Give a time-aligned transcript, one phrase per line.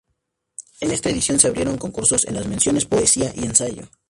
[0.79, 3.83] En esta edición, se abrieron concursos en las Menciones Poesía y Ensayo.